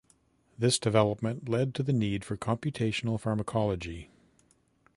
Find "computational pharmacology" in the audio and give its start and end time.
2.35-4.09